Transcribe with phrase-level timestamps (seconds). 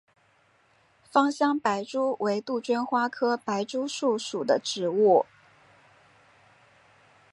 [1.03, 5.27] 芳香白珠为杜鹃花科白珠树属的植物。